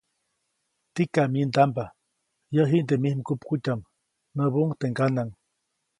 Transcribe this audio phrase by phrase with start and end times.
[0.93, 1.83] ‒Tikam myindamba,
[2.55, 3.89] yäʼ jiʼnde mij mgupkutyaʼm-,
[4.35, 5.29] näbuʼuŋ teʼ ŋganaʼŋ.